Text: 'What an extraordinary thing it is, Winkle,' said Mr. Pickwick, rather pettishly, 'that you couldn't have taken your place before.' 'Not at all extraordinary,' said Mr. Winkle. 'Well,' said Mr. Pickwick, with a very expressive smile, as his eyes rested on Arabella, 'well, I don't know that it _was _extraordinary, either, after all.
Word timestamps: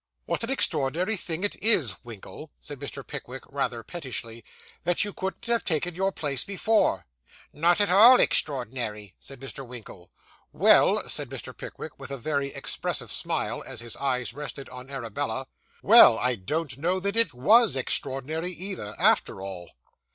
'What 0.25 0.43
an 0.43 0.49
extraordinary 0.49 1.15
thing 1.15 1.43
it 1.43 1.55
is, 1.61 1.93
Winkle,' 2.03 2.49
said 2.59 2.79
Mr. 2.79 3.05
Pickwick, 3.05 3.43
rather 3.47 3.83
pettishly, 3.83 4.43
'that 4.83 5.03
you 5.05 5.13
couldn't 5.13 5.45
have 5.45 5.63
taken 5.63 5.93
your 5.93 6.11
place 6.11 6.43
before.' 6.43 7.05
'Not 7.53 7.79
at 7.79 7.91
all 7.91 8.19
extraordinary,' 8.19 9.13
said 9.19 9.39
Mr. 9.39 9.63
Winkle. 9.63 10.09
'Well,' 10.51 11.07
said 11.07 11.29
Mr. 11.29 11.55
Pickwick, 11.55 11.99
with 11.99 12.09
a 12.09 12.17
very 12.17 12.47
expressive 12.47 13.11
smile, 13.11 13.63
as 13.67 13.81
his 13.81 13.95
eyes 13.95 14.33
rested 14.33 14.67
on 14.69 14.89
Arabella, 14.89 15.45
'well, 15.83 16.17
I 16.17 16.33
don't 16.33 16.79
know 16.79 16.99
that 16.99 17.15
it 17.15 17.29
_was 17.29 17.75
_extraordinary, 17.75 18.49
either, 18.49 18.95
after 18.97 19.39
all. 19.39 19.69